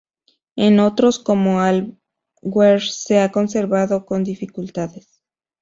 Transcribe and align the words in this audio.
En 0.55 0.79
otros 0.79 1.19
como 1.19 1.63
el 1.63 1.95
Alguer, 2.41 2.81
se 2.81 3.19
ha 3.21 3.31
conservado 3.31 4.07
con 4.07 4.23
dificultades. 4.23 5.21